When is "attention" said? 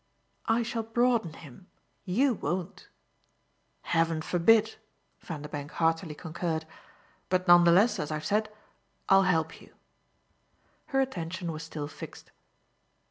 11.01-11.51